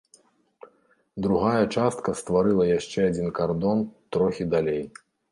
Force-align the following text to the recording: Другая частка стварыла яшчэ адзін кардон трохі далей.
Другая 1.25 1.65
частка 1.75 2.09
стварыла 2.21 2.65
яшчэ 2.69 2.99
адзін 3.09 3.27
кардон 3.41 3.83
трохі 4.17 4.49
далей. 4.55 4.81